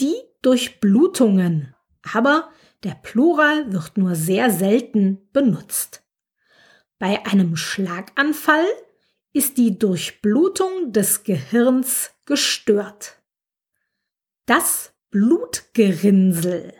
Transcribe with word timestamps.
die 0.00 0.16
Durchblutungen, 0.42 1.74
aber 2.12 2.50
der 2.82 2.94
Plural 2.94 3.72
wird 3.72 3.96
nur 3.96 4.14
sehr 4.14 4.50
selten 4.50 5.28
benutzt. 5.32 6.02
Bei 6.98 7.24
einem 7.26 7.56
Schlaganfall 7.56 8.66
ist 9.32 9.56
die 9.58 9.78
Durchblutung 9.78 10.92
des 10.92 11.22
Gehirns 11.24 12.12
gestört. 12.24 13.18
Das 14.46 14.94
Blutgerinnsel. 15.10 16.72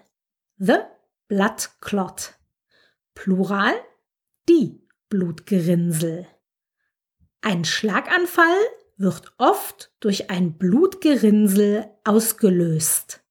The 0.57 0.79
blood 1.29 1.71
clot. 1.81 2.35
Plural 3.15 3.75
die 4.49 4.81
Blutgerinnsel. 5.09 6.27
Ein 7.43 7.65
Schlaganfall 7.65 8.57
wird 8.97 9.35
oft 9.39 9.93
durch 10.01 10.31
ein 10.31 10.57
Blutgerinnsel 10.57 11.91
ausgelöst. 12.05 13.25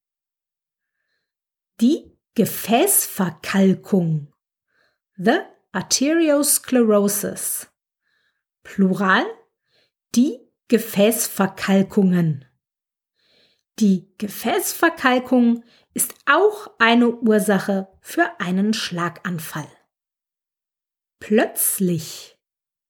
Die 1.79 2.17
Gefäßverkalkung. 2.35 4.33
The 5.15 5.39
Arteriosclerosis. 5.71 7.67
Plural 8.63 9.25
die 10.15 10.39
Gefäßverkalkungen. 10.67 12.45
Die 13.79 14.13
Gefäßverkalkung 14.17 15.63
ist 15.93 16.13
auch 16.25 16.71
eine 16.79 17.09
Ursache 17.09 17.87
für 18.01 18.39
einen 18.39 18.73
Schlaganfall. 18.73 19.67
Plötzlich. 21.19 22.37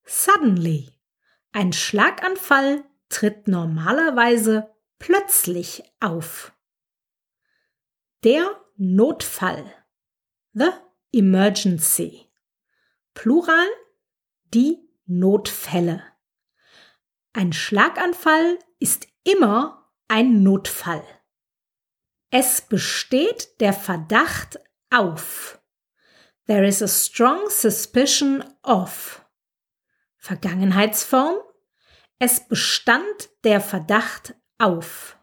Suddenly. 0.06 0.92
Ein 1.56 1.72
Schlaganfall 1.72 2.84
tritt 3.10 3.48
normalerweise 3.48 4.76
plötzlich 4.98 5.84
auf. 6.00 6.52
Der 8.24 8.60
Notfall. 8.76 9.64
The 10.54 10.72
Emergency. 11.12 12.28
Plural 13.14 13.68
die 14.52 14.80
Notfälle. 15.06 16.04
Ein 17.34 17.54
Schlaganfall 17.54 18.58
ist 18.80 19.08
immer 19.24 19.92
ein 20.08 20.42
Notfall. 20.42 21.04
Es 22.32 22.62
besteht 22.62 23.60
der 23.60 23.74
Verdacht 23.74 24.60
auf. 24.90 25.62
There 26.48 26.66
is 26.66 26.82
a 26.82 26.88
strong 26.88 27.48
suspicion 27.50 28.44
of. 28.64 29.23
Vergangenheitsform. 30.24 31.36
Es 32.18 32.48
bestand 32.48 33.30
der 33.44 33.60
Verdacht 33.60 34.36
auf. 34.58 35.18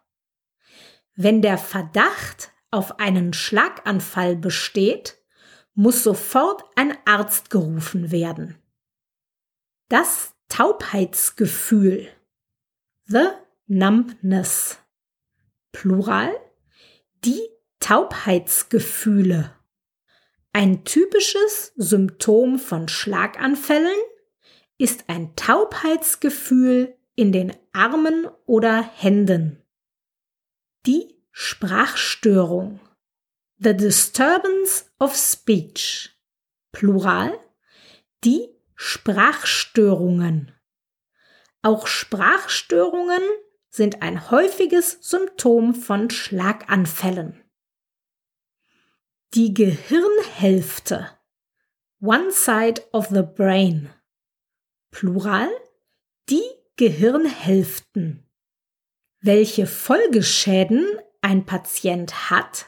Wenn 1.15 1.41
der 1.41 1.57
Verdacht 1.57 2.53
auf 2.71 3.01
einen 3.01 3.33
Schlaganfall 3.33 4.37
besteht, 4.37 5.17
muss 5.73 6.03
sofort 6.03 6.65
ein 6.77 6.99
Arzt 7.07 7.49
gerufen 7.49 8.11
werden. 8.11 8.59
Das 9.89 10.35
Taubheitsgefühl. 10.51 12.07
The 13.07 13.29
numbness. 13.69 14.81
Plural. 15.73 16.39
Die 17.25 17.41
Taubheitsgefühle. 17.79 19.57
Ein 20.53 20.85
typisches 20.85 21.73
Symptom 21.77 22.59
von 22.59 22.89
Schlaganfällen 22.89 23.97
ist 24.81 25.11
ein 25.11 25.37
Taubheitsgefühl 25.37 26.97
in 27.15 27.33
den 27.33 27.55
Armen 27.75 28.27
oder 28.47 28.83
Händen. 28.83 29.63
Die 30.87 31.23
Sprachstörung. 31.33 32.81
The 33.59 33.77
disturbance 33.77 34.87
of 34.99 35.15
speech. 35.15 36.19
Plural. 36.73 37.39
Die 38.25 38.49
Sprachstörungen. 38.75 40.51
Auch 41.61 41.87
Sprachstörungen 41.87 43.23
sind 43.69 44.01
ein 44.01 44.31
häufiges 44.31 44.97
Symptom 45.03 45.75
von 45.75 46.09
Schlaganfällen. 46.09 47.45
Die 49.35 49.53
Gehirnhälfte. 49.53 51.11
One 52.01 52.33
side 52.33 52.83
of 52.93 53.09
the 53.09 53.23
brain. 53.23 53.91
Plural 54.91 55.49
die 56.29 56.43
Gehirnhälften. 56.77 58.27
Welche 59.21 59.67
Folgeschäden 59.67 60.87
ein 61.21 61.45
Patient 61.45 62.31
hat, 62.31 62.67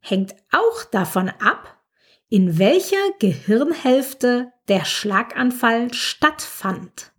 hängt 0.00 0.34
auch 0.50 0.84
davon 0.84 1.28
ab, 1.28 1.80
in 2.28 2.58
welcher 2.58 3.12
Gehirnhälfte 3.18 4.52
der 4.68 4.84
Schlaganfall 4.84 5.92
stattfand. 5.92 7.12